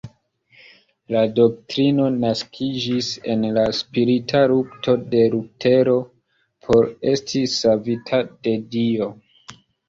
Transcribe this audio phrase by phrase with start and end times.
[1.15, 5.95] La doktrino naskiĝis en la spirita lukto de Lutero
[6.65, 9.11] por esti savita de Dio.